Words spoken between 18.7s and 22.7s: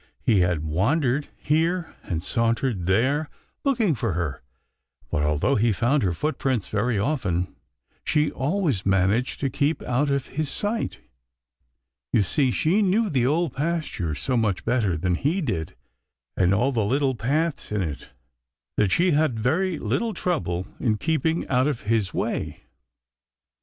that she had very little trouble in keeping out of his way.